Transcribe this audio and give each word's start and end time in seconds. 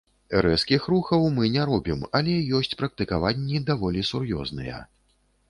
Рэзкіх 0.43 0.87
рухаў 0.93 1.27
мы 1.35 1.49
не 1.55 1.65
робім, 1.71 1.99
але 2.21 2.33
ёсць 2.61 2.73
практыкаванні 2.81 3.63
даволі 3.69 4.09
сур'ёзныя. 4.11 4.83